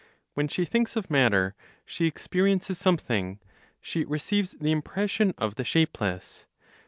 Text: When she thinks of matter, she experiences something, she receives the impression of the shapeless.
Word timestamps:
When 0.33 0.47
she 0.47 0.65
thinks 0.65 0.95
of 0.95 1.11
matter, 1.11 1.53
she 1.85 2.07
experiences 2.07 2.79
something, 2.79 3.37
she 3.79 4.03
receives 4.03 4.53
the 4.53 4.71
impression 4.71 5.35
of 5.37 5.53
the 5.57 5.63
shapeless. 5.63 6.45